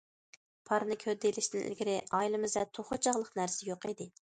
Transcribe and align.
پارنىك 0.69 1.05
ھۆددە 1.11 1.31
ئېلىشتىن 1.33 1.67
ئىلگىرى 1.67 1.95
ئائىلىمىزدە 2.09 2.67
توخۇ 2.81 3.03
چاغلىق 3.07 3.35
نەرسە 3.43 3.75
يوق 3.75 3.93
ئىدى. 3.93 4.15